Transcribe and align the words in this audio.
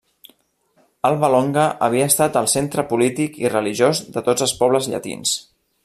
Alba 1.09 1.29
Longa 1.33 1.65
havia 1.87 2.07
estat 2.13 2.39
el 2.41 2.49
centre 2.55 2.87
polític 2.95 3.39
i 3.45 3.53
religiós 3.57 4.03
de 4.17 4.25
tots 4.31 4.47
els 4.49 4.57
pobles 4.65 4.91
llatins. 4.95 5.37